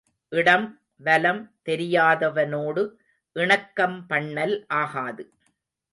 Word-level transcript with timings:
இடம் 0.31 0.65
வலம் 0.99 1.41
தெரியாதவனோடு 1.69 2.83
இணக்கம் 3.35 4.05
பண்ணல் 4.09 4.55
ஆகாது. 4.75 5.23